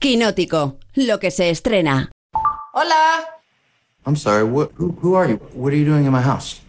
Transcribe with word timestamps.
Quinótico, 0.00 0.78
lo 0.94 1.20
que 1.20 1.30
se 1.30 1.50
estrena. 1.50 2.10
Hola. 2.72 3.20
I'm 4.06 4.16
sorry, 4.16 4.44
what, 4.44 4.70
who, 4.76 4.92
who 5.02 5.14
are 5.14 5.28
you? 5.28 5.36
What 5.52 5.74
are 5.74 5.76
you 5.76 5.84
doing 5.84 6.06
in 6.06 6.12
my 6.12 6.22
house? 6.22 6.62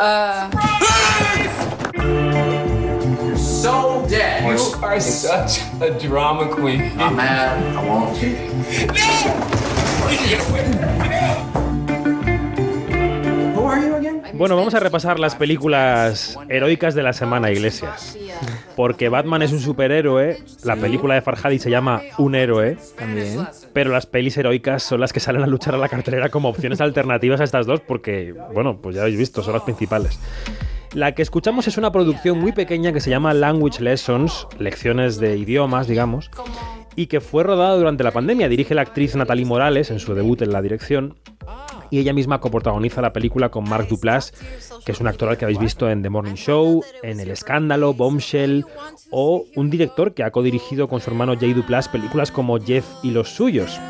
Uh, 0.00 0.48
So 3.36 4.06
dead. 4.08 4.42
You 4.42 4.82
are 4.82 4.98
such 5.00 5.60
a 5.82 5.90
drama 6.00 6.48
queen. 6.48 6.80
I'm 6.98 7.16
mad. 7.16 7.76
I 7.76 7.84
are 10.06 10.12
you 10.12 10.38
again? 11.04 11.57
Bueno, 14.38 14.56
vamos 14.56 14.72
a 14.74 14.78
repasar 14.80 15.18
las 15.18 15.34
películas 15.34 16.38
heroicas 16.48 16.94
de 16.94 17.02
la 17.02 17.12
semana, 17.12 17.50
Iglesias. 17.50 18.16
Porque 18.76 19.08
Batman 19.08 19.42
es 19.42 19.50
un 19.50 19.58
superhéroe, 19.58 20.38
la 20.62 20.76
película 20.76 21.14
de 21.14 21.22
Farhadi 21.22 21.58
se 21.58 21.70
llama 21.70 22.02
Un 22.18 22.36
héroe, 22.36 22.78
También. 22.96 23.48
pero 23.72 23.90
las 23.90 24.06
pelis 24.06 24.36
heroicas 24.36 24.84
son 24.84 25.00
las 25.00 25.12
que 25.12 25.18
salen 25.18 25.42
a 25.42 25.48
luchar 25.48 25.74
a 25.74 25.78
la 25.78 25.88
cartelera 25.88 26.28
como 26.28 26.48
opciones 26.48 26.80
alternativas 26.80 27.40
a 27.40 27.44
estas 27.44 27.66
dos, 27.66 27.80
porque, 27.80 28.32
bueno, 28.54 28.78
pues 28.80 28.94
ya 28.94 29.02
habéis 29.02 29.18
visto, 29.18 29.42
son 29.42 29.54
las 29.54 29.62
principales. 29.62 30.20
La 30.94 31.16
que 31.16 31.22
escuchamos 31.22 31.66
es 31.66 31.76
una 31.76 31.90
producción 31.90 32.38
muy 32.38 32.52
pequeña 32.52 32.92
que 32.92 33.00
se 33.00 33.10
llama 33.10 33.34
Language 33.34 33.82
Lessons, 33.82 34.46
lecciones 34.60 35.18
de 35.18 35.36
idiomas, 35.36 35.88
digamos, 35.88 36.30
y 36.94 37.08
que 37.08 37.20
fue 37.20 37.42
rodada 37.42 37.76
durante 37.76 38.04
la 38.04 38.12
pandemia. 38.12 38.48
Dirige 38.48 38.74
la 38.74 38.82
actriz 38.82 39.16
Natalie 39.16 39.44
Morales 39.44 39.90
en 39.90 39.98
su 39.98 40.14
debut 40.14 40.40
en 40.42 40.52
la 40.52 40.62
dirección. 40.62 41.16
Y 41.90 41.98
ella 41.98 42.12
misma 42.12 42.40
coprotagoniza 42.40 43.00
la 43.00 43.12
película 43.12 43.50
con 43.50 43.68
Mark 43.68 43.88
Duplass, 43.88 44.32
que 44.84 44.92
es 44.92 45.00
un 45.00 45.06
actor 45.06 45.28
al 45.28 45.38
que 45.38 45.44
habéis 45.44 45.58
visto 45.58 45.88
en 45.90 46.02
The 46.02 46.10
Morning 46.10 46.34
Show, 46.34 46.82
en 47.02 47.20
El 47.20 47.30
Escándalo, 47.30 47.94
Bombshell, 47.94 48.64
o 49.10 49.44
un 49.56 49.70
director 49.70 50.14
que 50.14 50.22
ha 50.22 50.30
codirigido 50.30 50.88
con 50.88 51.00
su 51.00 51.10
hermano 51.10 51.36
Jay 51.38 51.52
Duplass 51.52 51.88
películas 51.88 52.30
como 52.30 52.58
Jeff 52.58 52.86
y 53.02 53.10
los 53.10 53.30
suyos. 53.30 53.80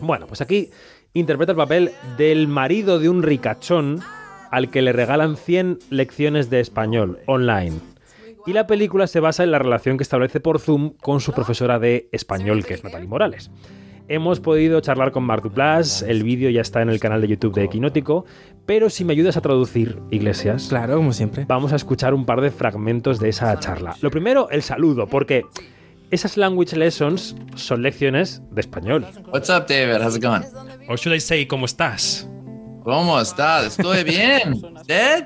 Bueno, 0.00 0.26
pues 0.26 0.40
aquí 0.40 0.70
interpreta 1.12 1.52
el 1.52 1.58
papel 1.58 1.92
del 2.16 2.48
marido 2.48 2.98
de 2.98 3.08
un 3.08 3.22
ricachón 3.22 4.00
al 4.50 4.70
que 4.70 4.82
le 4.82 4.92
regalan 4.92 5.36
100 5.36 5.78
lecciones 5.90 6.50
de 6.50 6.60
español 6.60 7.18
online. 7.26 7.80
Y 8.46 8.52
la 8.52 8.66
película 8.66 9.06
se 9.06 9.20
basa 9.20 9.42
en 9.42 9.50
la 9.50 9.58
relación 9.58 9.96
que 9.96 10.02
establece 10.02 10.38
por 10.38 10.60
Zoom 10.60 10.90
con 11.00 11.20
su 11.20 11.32
profesora 11.32 11.78
de 11.78 12.08
español, 12.12 12.64
que 12.64 12.74
es 12.74 12.84
Natalie 12.84 13.08
Morales. 13.08 13.50
Hemos 14.06 14.38
podido 14.40 14.80
charlar 14.80 15.12
con 15.12 15.24
Mark 15.24 15.42
Duplass, 15.42 16.02
el 16.02 16.22
vídeo 16.24 16.50
ya 16.50 16.60
está 16.60 16.82
en 16.82 16.90
el 16.90 17.00
canal 17.00 17.22
de 17.22 17.28
YouTube 17.28 17.54
de 17.54 17.64
Equinótico, 17.64 18.26
pero 18.66 18.90
si 18.90 19.02
me 19.02 19.14
ayudas 19.14 19.38
a 19.38 19.40
traducir, 19.40 19.98
Iglesias, 20.10 20.66
Claro, 20.68 20.96
como 20.96 21.14
siempre. 21.14 21.46
vamos 21.48 21.72
a 21.72 21.76
escuchar 21.76 22.12
un 22.12 22.26
par 22.26 22.42
de 22.42 22.50
fragmentos 22.50 23.18
de 23.18 23.30
esa 23.30 23.58
charla. 23.58 23.96
Lo 24.02 24.10
primero, 24.10 24.50
el 24.50 24.62
saludo, 24.62 25.06
porque 25.06 25.46
esas 26.10 26.36
language 26.36 26.76
lessons 26.76 27.34
son 27.54 27.82
lecciones 27.82 28.42
de 28.50 28.60
español. 28.60 29.06
What's 29.32 29.48
up, 29.48 29.66
David? 29.68 30.02
How's 30.02 30.16
it 30.16 30.22
going? 30.22 30.42
Or 30.86 30.98
should 30.98 31.16
I 31.16 31.20
say, 31.20 31.46
¿cómo 31.46 31.64
estás? 31.64 32.28
¿Cómo 32.82 33.18
estás? 33.18 33.78
Estoy 33.78 34.04
bien. 34.04 34.52
¿Usted? 34.76 35.24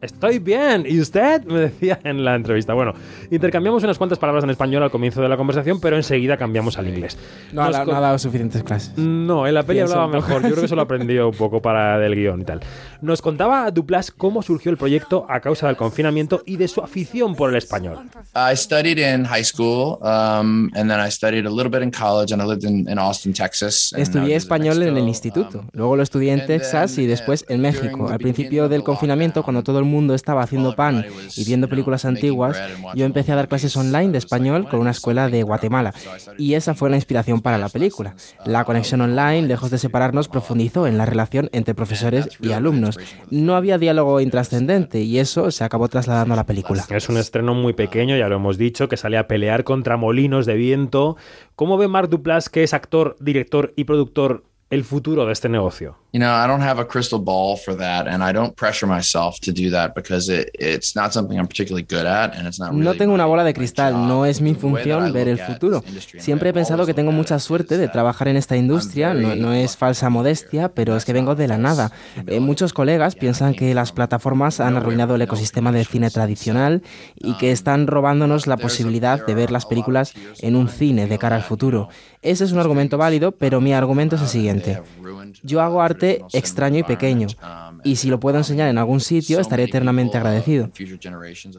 Estoy 0.00 0.38
bien. 0.38 0.84
¿Y 0.88 0.98
usted? 0.98 1.44
Me 1.44 1.58
decía 1.60 2.00
en 2.04 2.24
la 2.24 2.34
entrevista. 2.34 2.72
Bueno, 2.72 2.94
intercambiamos 3.30 3.84
unas 3.84 3.98
cuantas 3.98 4.18
palabras 4.18 4.44
en 4.44 4.50
español 4.50 4.82
al 4.82 4.90
comienzo 4.90 5.20
de 5.20 5.28
la 5.28 5.36
conversación, 5.36 5.78
pero 5.78 5.96
enseguida 5.96 6.38
cambiamos 6.38 6.78
al 6.78 6.88
inglés. 6.88 7.18
No, 7.52 7.62
ha 7.62 7.84
no 7.84 7.94
ha 7.94 8.00
dado 8.00 8.18
suficientes 8.18 8.62
clases. 8.62 8.96
No, 8.96 9.46
en 9.46 9.52
la 9.52 9.62
peli 9.62 9.80
hablaba 9.80 10.08
mejor. 10.08 10.42
Yo 10.42 10.48
creo 10.48 10.60
que 10.60 10.64
eso 10.66 10.76
lo 10.76 10.82
aprendió 10.90 11.28
un 11.28 11.36
poco 11.36 11.60
para 11.60 11.98
del 11.98 12.14
guion 12.14 12.40
y 12.40 12.44
tal. 12.44 12.60
Nos 13.02 13.20
contaba 13.20 13.70
Duplas 13.70 14.10
cómo 14.10 14.42
surgió 14.42 14.70
el 14.70 14.78
proyecto 14.78 15.26
a 15.28 15.40
causa 15.40 15.66
del 15.66 15.76
confinamiento 15.76 16.42
y 16.46 16.56
de 16.56 16.68
su 16.68 16.80
afición 16.80 17.34
por 17.34 17.50
el 17.50 17.56
español. 17.56 17.98
I 18.34 18.56
studied 18.56 18.98
in 18.98 19.26
high 19.26 19.44
school, 19.44 19.98
um, 20.00 20.70
and 20.74 20.88
then 20.88 20.98
I 20.98 21.10
studied 21.10 21.44
a 21.46 21.50
little 21.50 21.70
bit 21.70 21.82
in 21.82 21.90
college, 21.90 22.32
and 22.32 22.42
I 22.42 22.46
lived 22.46 22.64
in, 22.64 22.88
in 22.88 22.98
Austin, 22.98 23.34
Texas. 23.34 23.92
Estudié 23.94 24.36
español 24.36 24.82
en 24.82 24.96
el 24.96 25.08
instituto, 25.08 25.60
um, 25.60 25.68
luego 25.72 25.96
lo 25.96 26.02
estudié 26.02 26.32
en 26.32 26.40
and 26.40 26.46
Texas 26.46 26.94
then, 26.94 27.04
y 27.04 27.06
después 27.06 27.44
en 27.48 27.60
uh, 27.60 27.62
México. 27.64 28.08
Al 28.08 28.18
principio 28.18 28.68
del 28.70 28.82
confinamiento, 28.82 29.42
cuando 29.42 29.62
todo 29.62 29.78
el 29.78 29.84
mundo 29.84 29.89
estaba 30.14 30.42
haciendo 30.42 30.74
pan 30.74 31.04
y 31.36 31.44
viendo 31.44 31.68
películas 31.68 32.04
antiguas, 32.04 32.56
yo 32.94 33.04
empecé 33.04 33.32
a 33.32 33.36
dar 33.36 33.48
clases 33.48 33.76
online 33.76 34.12
de 34.12 34.18
español 34.18 34.68
con 34.68 34.80
una 34.80 34.90
escuela 34.90 35.28
de 35.28 35.40
that? 35.40 35.46
Guatemala. 35.46 35.94
Y 36.38 36.54
esa 36.54 36.74
fue 36.74 36.90
la 36.90 36.96
inspiración 36.96 37.40
para 37.40 37.58
la 37.58 37.68
película. 37.68 38.14
La 38.44 38.64
conexión 38.64 39.00
online, 39.00 39.46
lejos 39.46 39.70
de 39.70 39.78
separarnos, 39.78 40.28
profundizó 40.28 40.86
en 40.86 40.98
la 40.98 41.06
relación 41.06 41.48
entre 41.52 41.74
profesores 41.74 42.28
y 42.40 42.52
alumnos. 42.52 42.98
No 43.30 43.56
había 43.56 43.78
diálogo 43.78 44.20
intrascendente 44.20 45.00
y 45.02 45.18
eso 45.18 45.50
se 45.50 45.64
acabó 45.64 45.88
trasladando 45.88 46.34
a 46.34 46.36
la 46.36 46.46
película. 46.46 46.84
Es 46.90 47.08
un 47.08 47.16
estreno 47.16 47.54
muy 47.54 47.72
pequeño, 47.72 48.16
ya 48.16 48.28
lo 48.28 48.36
hemos 48.36 48.58
dicho, 48.58 48.88
que 48.88 48.96
sale 48.96 49.18
a 49.18 49.26
pelear 49.26 49.64
contra 49.64 49.96
molinos 49.96 50.46
de 50.46 50.54
viento. 50.54 51.16
¿Cómo 51.56 51.76
ve 51.76 51.88
Mark 51.88 52.08
Duplass, 52.08 52.48
que 52.48 52.62
es 52.62 52.74
actor, 52.74 53.16
director 53.20 53.72
y 53.76 53.84
productor, 53.84 54.44
el 54.70 54.84
futuro 54.84 55.26
de 55.26 55.32
este 55.32 55.48
negocio? 55.48 55.99
You 56.12 56.18
know, 56.18 56.32
I 56.32 56.48
don't 56.48 56.62
have 56.62 56.80
a 56.80 56.84
crystal 56.84 57.20
ball 57.20 57.56
for 57.56 57.76
that, 57.76 58.08
and 58.08 58.20
I 58.20 58.32
don't 58.32 58.56
pressure 58.56 58.88
myself 58.88 59.38
to 59.42 59.52
do 59.52 59.70
that 59.70 59.94
because 59.94 60.28
it, 60.28 60.50
it's 60.58 60.96
not 60.96 61.12
something 61.12 61.38
I'm 61.38 61.46
particularly 61.46 61.86
good 61.88 62.04
at, 62.04 62.34
and 62.34 62.48
it's 62.48 62.58
not. 62.58 62.72
No 62.72 62.78
really 62.78 62.98
tengo 62.98 63.14
una 63.14 63.26
bola 63.26 63.44
de 63.44 63.54
cristal, 63.54 63.92
no 64.08 64.26
es 64.26 64.40
mi 64.40 64.54
función 64.54 65.12
ver 65.12 65.28
el 65.28 65.38
futuro. 65.38 65.84
Siempre 66.18 66.50
he 66.50 66.52
pensado 66.52 66.84
que 66.84 66.94
tengo 66.94 67.12
mucha 67.12 67.38
suerte 67.38 67.78
de 67.78 67.86
trabajar 67.86 68.26
en 68.26 68.36
esta 68.36 68.56
industria, 68.56 69.14
no, 69.14 69.36
no 69.36 69.52
es 69.52 69.76
falsa 69.76 70.10
modestia, 70.10 70.70
pero 70.70 70.96
es 70.96 71.04
que 71.04 71.12
vengo 71.12 71.36
de 71.36 71.46
la 71.46 71.58
nada. 71.58 71.92
Eh, 72.26 72.40
muchos 72.40 72.72
colegas 72.72 73.14
piensan 73.14 73.54
que 73.54 73.72
las 73.72 73.92
plataformas 73.92 74.58
han 74.58 74.76
arruinado 74.76 75.14
el 75.14 75.22
ecosistema 75.22 75.70
del 75.70 75.86
cine 75.86 76.10
tradicional 76.10 76.82
y 77.14 77.34
que 77.34 77.52
están 77.52 77.86
robándonos 77.86 78.48
la 78.48 78.56
posibilidad 78.56 79.24
de 79.24 79.34
ver 79.34 79.52
las 79.52 79.64
películas 79.64 80.14
en 80.40 80.56
un 80.56 80.68
cine 80.68 81.06
de 81.06 81.18
cara 81.18 81.36
al 81.36 81.42
futuro. 81.42 81.88
Ese 82.22 82.44
es 82.44 82.52
un 82.52 82.58
argumento 82.58 82.98
válido, 82.98 83.32
pero 83.32 83.60
mi 83.60 83.72
argumento 83.72 84.16
es 84.16 84.22
el 84.22 84.28
siguiente. 84.28 84.82
Yo 85.42 85.60
hago 85.60 85.80
arte 85.80 85.99
extraño 86.32 86.78
y 86.78 86.82
pequeño, 86.82 87.28
y 87.84 87.96
si 87.96 88.08
lo 88.08 88.20
puedo 88.20 88.38
enseñar 88.38 88.68
en 88.68 88.78
algún 88.78 89.00
sitio, 89.00 89.40
estaré 89.40 89.64
eternamente 89.64 90.16
agradecido. 90.18 90.70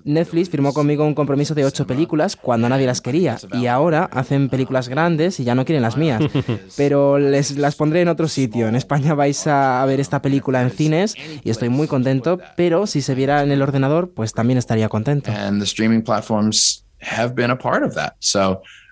Netflix 0.04 0.50
firmó 0.50 0.74
conmigo 0.74 1.06
un 1.06 1.16
compromiso 1.16 1.56
de 1.56 1.66
ocho 1.66 1.88
películas 1.88 2.36
cuando 2.36 2.70
nadie 2.70 2.86
las 2.86 3.02
quería 3.02 3.38
y 3.54 3.68
ahora 3.68 4.06
hacen 4.12 4.50
películas 4.50 4.88
grandes 4.90 5.40
y 5.40 5.44
ya 5.44 5.56
no 5.56 5.66
quieren 5.66 5.82
las 5.82 5.98
mías. 6.02 6.22
Pero 6.78 7.18
les 7.18 7.52
las 7.58 7.76
pondré 7.76 8.02
en 8.02 8.08
otro 8.08 8.28
sitio. 8.28 8.68
En 8.68 8.76
España 8.76 9.14
vais 9.14 9.48
a 9.48 9.84
ver 9.86 10.00
esta 10.00 10.22
película 10.22 10.62
en 10.62 10.72
cines 10.72 11.16
y 11.44 11.50
estoy 11.50 11.70
muy 11.70 11.88
contento, 11.88 12.40
pero 12.56 12.88
si 12.88 13.02
se 13.02 13.16
viera 13.16 13.44
en 13.44 13.52
el 13.52 13.62
ordenador, 13.62 14.14
pues 14.14 14.34
también 14.34 14.58
estaría 14.58 14.90
contento. 14.90 15.32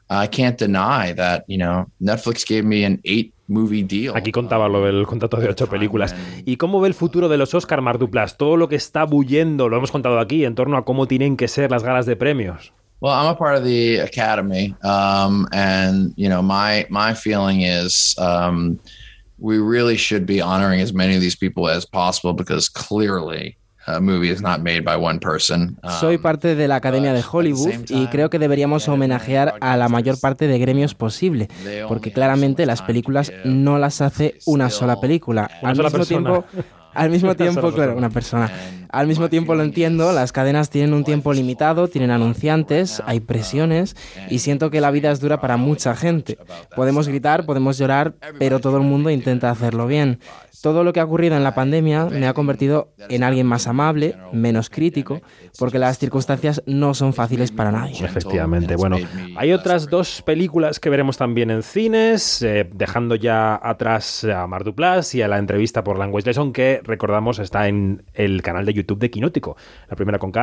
And 0.10 0.22
the 0.22 0.28
streaming 0.28 0.58
platforms 0.58 0.60
have 0.60 0.68
been 0.68 0.76
a 0.76 0.80
part 0.80 1.08
of 1.08 1.08
that. 1.08 1.08
So 1.08 1.08
I 1.08 1.08
can't 1.08 1.10
deny 1.10 1.14
that. 1.14 1.46
You 1.48 1.58
know, 1.58 1.86
Netflix 2.02 2.46
gave 2.46 2.66
me 2.66 2.84
an 2.84 3.00
eight 3.06 3.34
movie 3.48 3.84
deal. 3.84 4.16
Aquí 4.16 4.32
contaba 4.32 4.70
lo 4.70 4.86
del 4.86 5.06
contrato 5.06 5.38
de 5.38 5.50
ocho 5.50 5.68
películas. 5.68 6.16
¿Y 6.46 6.58
cómo 6.58 6.82
ve 6.82 6.88
el 6.88 6.94
futuro 6.94 7.30
de 7.30 7.38
los 7.38 7.54
Oscar, 7.54 7.82
Mark 7.82 8.00
Duplass? 8.00 8.38
Todo 8.38 8.58
lo 8.58 8.68
que 8.68 8.76
está 8.76 9.06
bullendo, 9.06 9.70
lo 9.70 9.78
hemos 9.78 9.92
contado 9.92 10.20
aquí, 10.20 10.46
en 10.46 10.56
torno 10.56 10.78
a 10.78 10.86
cómo 10.86 11.08
tienen 11.08 11.38
que 11.38 11.48
ser 11.48 11.72
las 11.72 11.84
galas 11.84 12.06
de 12.06 12.16
premios. 12.16 12.74
Well, 13.02 13.14
I'm 13.14 13.28
a 13.28 13.36
part 13.36 13.56
of 13.56 13.64
the 13.64 14.00
academy, 14.00 14.76
um, 14.84 15.48
and 15.54 16.14
you 16.18 16.28
know, 16.28 16.42
my 16.42 16.86
my 16.90 17.14
feeling 17.14 17.62
is 17.62 18.14
um, 18.18 18.78
we 19.40 19.58
really 19.58 19.96
should 19.96 20.26
be 20.26 20.42
honoring 20.42 20.82
as 20.82 20.92
many 20.92 21.16
of 21.16 21.22
these 21.22 21.38
people 21.38 21.70
as 21.70 21.86
possible 21.86 22.34
because 22.34 22.68
clearly 22.68 23.56
a 23.56 23.69
movie 24.00 24.30
is 24.32 24.42
not 24.42 24.60
made 24.62 24.82
by 24.82 24.96
one 24.96 25.20
person. 25.20 25.78
Um, 25.84 25.92
Soy 26.00 26.18
parte 26.18 26.56
de 26.56 26.68
la 26.68 26.76
Academia 26.76 27.14
de 27.14 27.24
Hollywood 27.30 27.86
y 27.90 28.08
creo 28.08 28.30
que 28.30 28.40
deberíamos 28.40 28.88
homenajear 28.88 29.56
a 29.62 29.78
la 29.78 29.90
mayor 29.90 30.20
parte 30.20 30.48
de 30.48 30.60
gremios 30.60 30.96
posible, 30.96 31.48
porque 31.88 32.12
claramente 32.12 32.66
las 32.66 32.82
películas 32.82 33.32
no 33.46 33.78
las 33.80 34.02
hace 34.02 34.36
una 34.46 34.70
sola 34.70 35.00
película. 35.00 35.50
Al 35.62 35.76
mismo 35.76 35.90
persona. 35.92 36.06
tiempo, 36.08 36.46
al 36.94 37.10
mismo 37.10 37.30
Una 37.30 37.36
tiempo, 37.38 37.62
sola 37.62 37.74
claro, 37.76 37.92
persona. 37.94 38.08
una 38.08 38.10
persona. 38.10 38.46
And 38.46 38.80
Al 38.92 39.06
mismo 39.06 39.30
tiempo 39.30 39.54
lo 39.54 39.62
entiendo, 39.62 40.12
is 40.12 40.14
las 40.14 40.32
cadenas 40.32 40.72
tienen 40.72 40.94
un 40.96 41.04
tiempo 41.04 41.32
limitado, 41.32 41.88
tienen 41.90 42.10
anunciantes, 42.10 43.04
hay 43.06 43.20
presiones 43.20 43.96
y 44.32 44.40
siento 44.40 44.72
que 44.72 44.82
la 44.82 44.90
vida 44.90 45.12
es 45.12 45.20
dura 45.20 45.40
para 45.40 45.58
mucha 45.58 45.96
gente. 45.96 46.40
Podemos 46.76 47.08
gritar, 47.08 47.46
podemos 47.46 47.78
llorar, 47.78 48.16
pero 48.40 48.60
todo 48.60 48.78
el 48.78 48.84
mundo 48.84 49.12
intenta 49.12 49.52
hacerlo 49.52 49.86
bien. 49.86 50.18
Todo 50.62 50.84
lo 50.84 50.92
que 50.92 51.00
ha 51.00 51.06
ocurrido 51.06 51.38
en 51.38 51.44
la 51.44 51.56
pandemia 51.56 52.06
me 52.06 52.28
ha 52.28 52.34
convertido 52.34 52.94
en 53.10 53.24
alguien 53.24 53.48
más 53.48 53.68
amable, 53.68 54.16
menos 54.34 54.70
crítico, 54.70 55.22
porque 55.58 55.80
las 55.80 55.98
circunstancias 55.98 56.62
no 56.66 56.94
son 56.94 57.14
fáciles 57.14 57.52
para 57.52 57.72
nadie. 57.72 58.04
Efectivamente. 58.04 58.76
Bueno, 58.76 58.98
hay 59.38 59.54
otras 59.54 59.90
dos 59.90 60.22
películas 60.22 60.80
que 60.80 60.90
veremos 60.90 61.18
también 61.18 61.50
en 61.50 61.64
cines, 61.64 62.42
eh, 62.42 62.70
dejando 62.74 63.16
ya 63.16 63.60
atrás 63.62 64.24
a 64.26 64.48
Mar 64.48 64.64
Duplass 64.64 65.16
y 65.16 65.22
a 65.22 65.28
la 65.28 65.38
entrevista 65.38 65.84
por 65.84 65.98
Language 65.98 66.28
Lesson, 66.28 66.52
que 66.52 66.82
recordamos 66.84 67.40
está 67.40 67.68
en 67.68 68.04
el 68.14 68.42
canal 68.42 68.66
de 68.66 68.74
YouTube 68.74 69.00
de 69.00 69.10
Quinótico. 69.10 69.56
La 69.90 69.96
primera 69.96 70.20
con 70.20 70.32
K 70.32 70.38